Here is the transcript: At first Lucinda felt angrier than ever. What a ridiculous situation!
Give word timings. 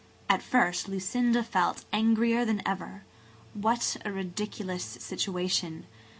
At 0.27 0.41
first 0.41 0.87
Lucinda 0.89 1.43
felt 1.43 1.85
angrier 1.93 2.43
than 2.43 2.67
ever. 2.67 3.03
What 3.53 3.97
a 4.03 4.11
ridiculous 4.11 4.83
situation! 4.99 5.85